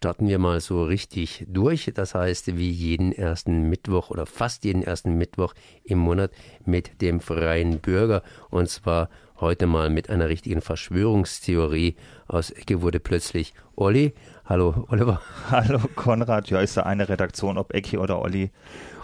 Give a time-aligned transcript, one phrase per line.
[0.00, 1.90] starten wir mal so richtig durch.
[1.94, 5.52] Das heißt, wie jeden ersten Mittwoch oder fast jeden ersten Mittwoch
[5.84, 6.30] im Monat
[6.64, 8.22] mit dem freien Bürger.
[8.48, 11.96] Und zwar heute mal mit einer richtigen Verschwörungstheorie.
[12.28, 14.14] Aus Ecke wurde plötzlich Olli.
[14.44, 15.20] Hallo, Oliver.
[15.50, 16.50] Hallo, Konrad.
[16.50, 18.50] Ja, ist da eine Redaktion, ob Ecki oder Olli.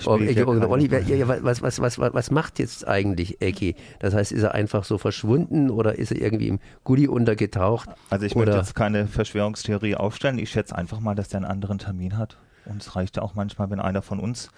[0.04, 0.90] Ob Ecki oder Olli.
[0.90, 3.76] Was, was, was, was, macht jetzt eigentlich Ecki?
[4.00, 7.88] Das heißt, ist er einfach so verschwunden oder ist er irgendwie im Gully untergetaucht?
[8.10, 8.46] Also ich oder?
[8.46, 10.38] möchte jetzt keine Verschwörungstheorie aufstellen.
[10.38, 12.36] Ich schätze einfach mal, dass der einen anderen Termin hat.
[12.64, 14.50] Und es reicht ja auch manchmal, wenn einer von uns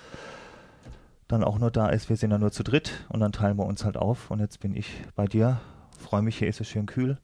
[1.29, 2.09] dann auch nur da ist.
[2.09, 4.31] Wir sind ja nur zu dritt und dann teilen wir uns halt auf.
[4.31, 5.61] Und jetzt bin ich bei dir.
[5.99, 7.19] Freue mich, hier ist es schön kühl.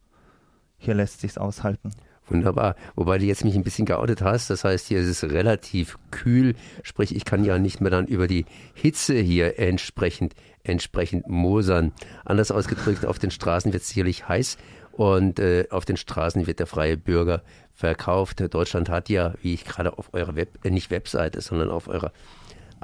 [0.77, 1.91] Hier lässt sich's aushalten.
[2.27, 2.77] Wunderbar.
[2.95, 4.49] Wobei du jetzt mich ein bisschen geoutet hast.
[4.49, 6.55] Das heißt, hier ist es relativ kühl.
[6.83, 11.93] Sprich, ich kann ja nicht mehr dann über die Hitze hier entsprechend, entsprechend mosern.
[12.25, 14.57] Anders ausgedrückt, auf den Straßen wird es sicherlich heiß
[14.93, 17.43] und äh, auf den Straßen wird der freie Bürger
[17.75, 18.43] verkauft.
[18.55, 22.13] Deutschland hat ja, wie ich gerade auf eurer Web, äh, nicht Webseite, sondern auf eurer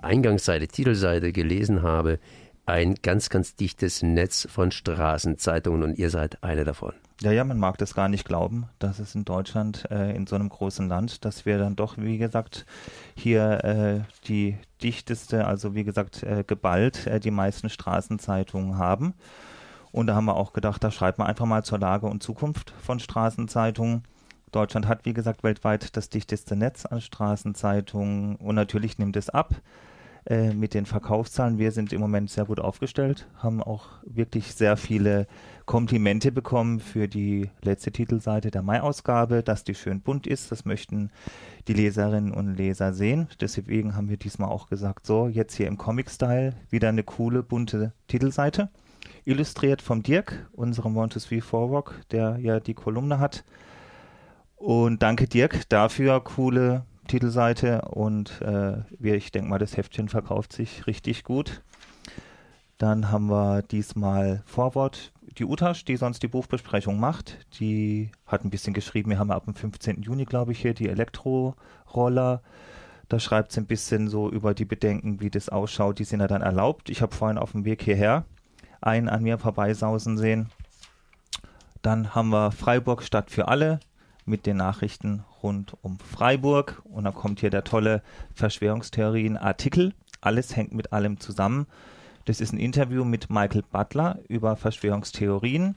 [0.02, 2.18] Eingangsseite, Titelseite gelesen habe,
[2.66, 6.92] ein ganz, ganz dichtes Netz von Straßenzeitungen und ihr seid eine davon.
[7.20, 10.36] Ja, ja, man mag das gar nicht glauben, dass es in Deutschland, äh, in so
[10.36, 12.64] einem großen Land, dass wir dann doch, wie gesagt,
[13.14, 19.14] hier äh, die dichteste, also wie gesagt, äh, geballt äh, die meisten Straßenzeitungen haben.
[19.92, 22.72] Und da haben wir auch gedacht, da schreibt man einfach mal zur Lage und Zukunft
[22.80, 24.04] von Straßenzeitungen.
[24.52, 29.54] Deutschland hat, wie gesagt, weltweit das dichteste Netz an Straßenzeitungen und natürlich nimmt es ab
[30.26, 31.58] äh, mit den Verkaufszahlen.
[31.58, 35.26] Wir sind im Moment sehr gut aufgestellt, haben auch wirklich sehr viele
[35.64, 40.52] Komplimente bekommen für die letzte Titelseite der Mai-Ausgabe, dass die schön bunt ist.
[40.52, 41.10] Das möchten
[41.68, 43.28] die Leserinnen und Leser sehen.
[43.40, 47.92] Deswegen haben wir diesmal auch gesagt, so, jetzt hier im Comic-Style wieder eine coole, bunte
[48.08, 48.68] Titelseite.
[49.24, 53.44] Illustriert vom Dirk, unserem Three Forwalk, der ja die Kolumne hat.
[54.56, 60.86] Und danke Dirk dafür, coole Titelseite und äh, ich denke mal, das Heftchen verkauft sich
[60.86, 61.60] richtig gut.
[62.78, 67.38] Dann haben wir diesmal Vorwort die Utasch, die sonst die Buchbesprechung macht.
[67.58, 70.02] Die hat ein bisschen geschrieben, wir haben ab dem 15.
[70.02, 72.42] Juni, glaube ich, hier die Elektroroller.
[73.08, 75.98] Da schreibt sie ein bisschen so über die Bedenken, wie das ausschaut.
[75.98, 76.90] Die sind ja dann erlaubt.
[76.90, 78.24] Ich habe vorhin auf dem Weg hierher
[78.80, 80.48] einen an mir vorbeisausen sehen.
[81.82, 83.80] Dann haben wir Freiburg Stadt für alle
[84.30, 86.80] mit den Nachrichten rund um Freiburg.
[86.84, 88.02] Und dann kommt hier der tolle
[88.34, 89.92] Verschwörungstheorien-Artikel.
[90.22, 91.66] Alles hängt mit allem zusammen.
[92.24, 95.74] Das ist ein Interview mit Michael Butler über Verschwörungstheorien.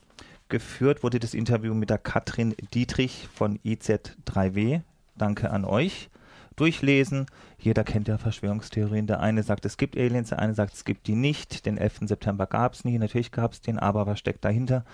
[0.50, 4.82] Geführt wurde das Interview mit der Katrin Dietrich von IZ3W.
[5.18, 6.10] Danke an euch.
[6.56, 7.26] Durchlesen.
[7.58, 9.08] Jeder kennt ja Verschwörungstheorien.
[9.08, 11.66] Der eine sagt, es gibt Aliens, der eine sagt, es gibt die nicht.
[11.66, 12.02] Den 11.
[12.04, 13.00] September gab es nie.
[13.00, 14.86] Natürlich gab es den, aber was steckt dahinter?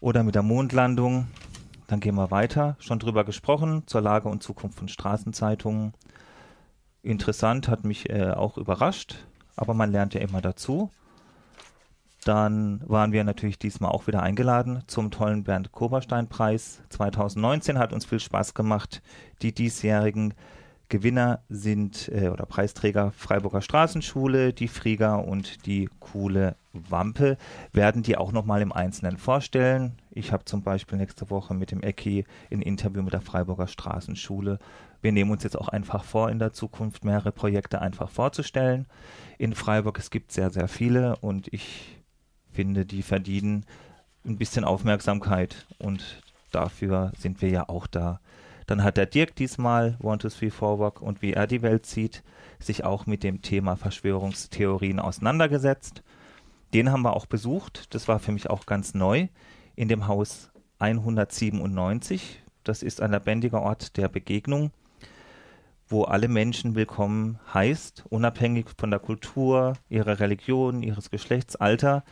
[0.00, 1.28] Oder mit der Mondlandung.
[1.90, 2.76] Dann gehen wir weiter.
[2.78, 5.92] Schon drüber gesprochen zur Lage und Zukunft von Straßenzeitungen.
[7.02, 10.92] Interessant, hat mich äh, auch überrascht, aber man lernt ja immer dazu.
[12.22, 17.76] Dann waren wir natürlich diesmal auch wieder eingeladen zum tollen Bernd Koberstein-Preis 2019.
[17.76, 19.02] Hat uns viel Spaß gemacht.
[19.42, 20.34] Die diesjährigen
[20.90, 27.36] Gewinner sind äh, oder Preisträger Freiburger Straßenschule, die Frieger und die coole Wampe.
[27.72, 29.99] Werden die auch nochmal im Einzelnen vorstellen.
[30.12, 34.58] Ich habe zum Beispiel nächste Woche mit dem Ecki ein Interview mit der Freiburger Straßenschule.
[35.02, 38.86] Wir nehmen uns jetzt auch einfach vor, in der Zukunft mehrere Projekte einfach vorzustellen.
[39.38, 41.96] In Freiburg, es gibt sehr, sehr viele und ich
[42.52, 43.64] finde, die verdienen
[44.26, 48.20] ein bisschen Aufmerksamkeit und dafür sind wir ja auch da.
[48.66, 52.22] Dann hat der Dirk diesmal One, Two, Three, Forward und wie er die Welt sieht,
[52.58, 56.02] sich auch mit dem Thema Verschwörungstheorien auseinandergesetzt.
[56.74, 57.94] Den haben wir auch besucht.
[57.94, 59.28] Das war für mich auch ganz neu
[59.80, 62.42] in dem Haus 197.
[62.64, 64.72] Das ist ein lebendiger Ort der Begegnung,
[65.88, 72.04] wo alle Menschen willkommen heißt, unabhängig von der Kultur, ihrer Religion, ihres Geschlechts, Alter.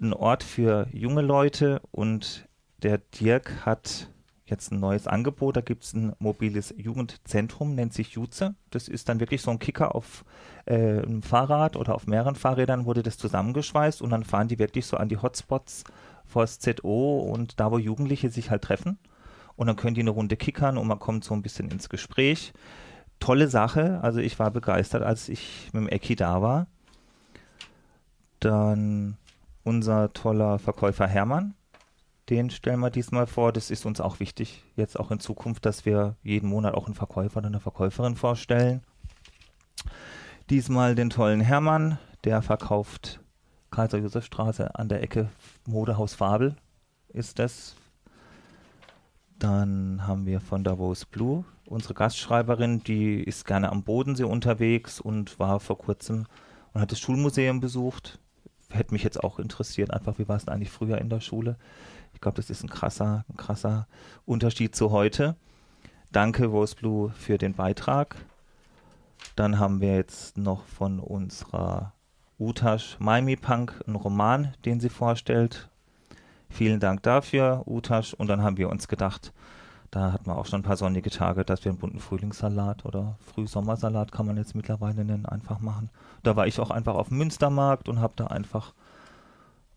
[0.00, 2.48] Ein Ort für junge Leute und
[2.82, 4.08] der Dirk hat
[4.46, 5.58] jetzt ein neues Angebot.
[5.58, 8.54] Da gibt es ein mobiles Jugendzentrum, nennt sich Jutze.
[8.70, 10.24] Das ist dann wirklich so ein Kicker auf
[10.64, 14.86] äh, einem Fahrrad oder auf mehreren Fahrrädern wurde das zusammengeschweißt und dann fahren die wirklich
[14.86, 15.84] so an die Hotspots
[16.28, 18.98] vor das ZO und da, wo Jugendliche sich halt treffen.
[19.56, 22.52] Und dann können die eine Runde kickern und man kommt so ein bisschen ins Gespräch.
[23.18, 23.98] Tolle Sache.
[24.02, 26.68] Also ich war begeistert, als ich mit dem Ecki da war.
[28.38, 29.16] Dann
[29.64, 31.54] unser toller Verkäufer Hermann.
[32.28, 33.52] Den stellen wir diesmal vor.
[33.52, 36.94] Das ist uns auch wichtig, jetzt auch in Zukunft, dass wir jeden Monat auch einen
[36.94, 38.82] Verkäufer oder eine Verkäuferin vorstellen.
[40.50, 43.20] Diesmal den tollen Hermann, der verkauft
[43.70, 45.28] Kaiser-Josef-Straße an der Ecke
[45.66, 46.56] Modehaus Fabel
[47.08, 47.76] ist das.
[49.38, 55.38] Dann haben wir von Davos Blue unsere Gastschreiberin, die ist gerne am Bodensee unterwegs und
[55.38, 56.26] war vor kurzem
[56.72, 58.18] und hat das Schulmuseum besucht.
[58.70, 61.56] Hätte mich jetzt auch interessiert, einfach wie war es denn eigentlich früher in der Schule.
[62.14, 63.86] Ich glaube, das ist ein krasser, ein krasser
[64.24, 65.36] Unterschied zu heute.
[66.10, 68.16] Danke, Rose Blue, für den Beitrag.
[69.36, 71.92] Dann haben wir jetzt noch von unserer
[72.38, 75.68] Utash Maimi Punk einen Roman, den sie vorstellt.
[76.48, 78.14] Vielen Dank dafür, Utash.
[78.14, 79.32] Und dann haben wir uns gedacht,
[79.90, 83.16] da hatten wir auch schon ein paar sonnige Tage, dass wir einen bunten Frühlingssalat oder
[83.20, 85.90] Frühsommersalat kann man jetzt mittlerweile nennen, einfach machen.
[86.22, 88.72] Da war ich auch einfach auf dem Münstermarkt und habe da einfach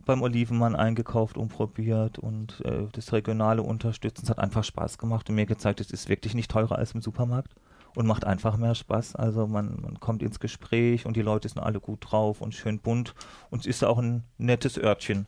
[0.06, 4.24] beim Olivenmann eingekauft und probiert und äh, das Regionale unterstützt.
[4.24, 7.02] Es hat einfach Spaß gemacht und mir gezeigt, es ist wirklich nicht teurer als im
[7.02, 7.56] Supermarkt
[7.96, 9.16] und macht einfach mehr Spaß.
[9.16, 12.80] Also man, man kommt ins Gespräch und die Leute sind alle gut drauf und schön
[12.80, 13.14] bunt
[13.50, 15.26] und es ist auch ein nettes Örtchen,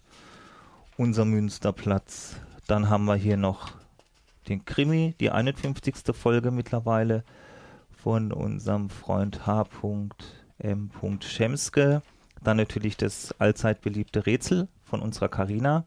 [0.97, 2.37] unser Münsterplatz.
[2.67, 3.71] Dann haben wir hier noch
[4.47, 6.15] den Krimi, die 51.
[6.15, 7.23] Folge mittlerweile
[7.91, 10.91] von unserem Freund H.M.
[11.21, 12.01] Schemske.
[12.43, 15.85] Dann natürlich das allzeit beliebte Rätsel von unserer Karina.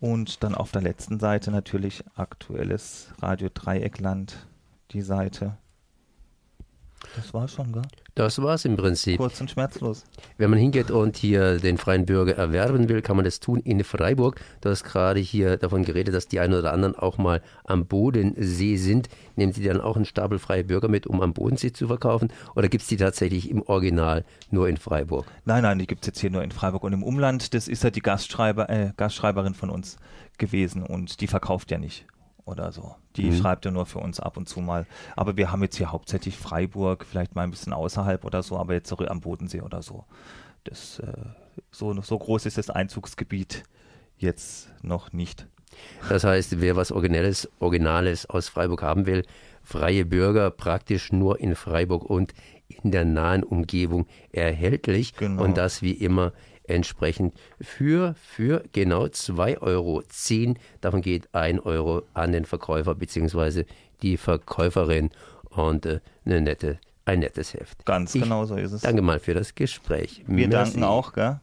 [0.00, 4.46] Und dann auf der letzten Seite natürlich aktuelles Radio Dreieckland,
[4.92, 5.56] die Seite.
[7.14, 7.82] Das war schon, gell?
[8.14, 9.18] Das war es im Prinzip.
[9.18, 10.04] Kurz und schmerzlos.
[10.38, 13.84] Wenn man hingeht und hier den freien Bürger erwerben will, kann man das tun in
[13.84, 14.40] Freiburg.
[14.62, 18.76] Du hast gerade hier davon geredet, dass die einen oder anderen auch mal am Bodensee
[18.76, 19.08] sind.
[19.36, 22.32] Nehmen Sie dann auch einen Stapel freie Bürger mit, um am Bodensee zu verkaufen?
[22.54, 25.26] Oder gibt es die tatsächlich im Original nur in Freiburg?
[25.44, 27.52] Nein, nein, die gibt es jetzt hier nur in Freiburg und im Umland.
[27.54, 29.98] Das ist ja die Gastschreiber, äh, Gastschreiberin von uns
[30.38, 32.06] gewesen und die verkauft ja nicht
[32.46, 32.94] oder so.
[33.16, 33.36] Die mhm.
[33.36, 34.86] schreibt ja nur für uns ab und zu mal.
[35.16, 38.72] Aber wir haben jetzt hier hauptsächlich Freiburg, vielleicht mal ein bisschen außerhalb oder so, aber
[38.72, 40.04] jetzt am Bodensee oder so.
[40.64, 41.12] Das, äh,
[41.70, 43.64] so, so groß ist das Einzugsgebiet
[44.16, 45.46] jetzt noch nicht.
[46.08, 49.24] Das heißt, wer was Originelles, Originales aus Freiburg haben will,
[49.62, 52.32] freie Bürger praktisch nur in Freiburg und
[52.68, 55.14] in der nahen Umgebung erhältlich.
[55.16, 55.42] Genau.
[55.42, 56.32] Und das wie immer
[56.68, 60.02] entsprechend für, für genau 2,10 Euro.
[60.80, 63.64] Davon geht 1 Euro an den Verkäufer bzw.
[64.02, 65.10] die Verkäuferin
[65.50, 67.84] und äh, eine nette, ein nettes Heft.
[67.84, 68.82] Ganz ich genau so ist es.
[68.82, 70.24] Danke mal für das Gespräch.
[70.26, 70.72] Wir Merci.
[70.72, 71.40] danken auch, gell?